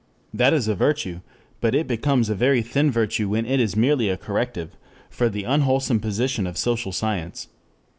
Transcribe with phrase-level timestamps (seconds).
[0.33, 1.21] That is a virtue,
[1.59, 4.75] but it becomes a very thin virtue when it is merely a corrective
[5.11, 7.49] for the unwholesome position of social science.